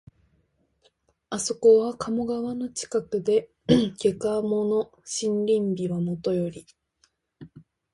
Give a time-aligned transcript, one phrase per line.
[1.29, 3.51] あそこは鴨川の近くで、
[3.99, 4.91] 下鴨の
[5.27, 6.65] 森林美はもとより、